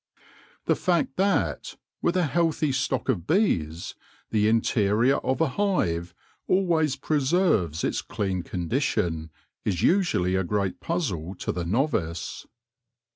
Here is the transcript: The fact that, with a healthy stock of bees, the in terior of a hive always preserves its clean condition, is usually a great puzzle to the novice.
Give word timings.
The 0.65 0.75
fact 0.75 1.15
that, 1.17 1.75
with 2.01 2.17
a 2.17 2.25
healthy 2.25 2.71
stock 2.71 3.07
of 3.07 3.27
bees, 3.27 3.93
the 4.31 4.47
in 4.47 4.61
terior 4.61 5.23
of 5.23 5.41
a 5.41 5.49
hive 5.49 6.15
always 6.47 6.95
preserves 6.95 7.83
its 7.83 8.01
clean 8.01 8.41
condition, 8.41 9.29
is 9.63 9.83
usually 9.83 10.33
a 10.33 10.43
great 10.43 10.79
puzzle 10.79 11.35
to 11.35 11.51
the 11.51 11.65
novice. 11.65 12.47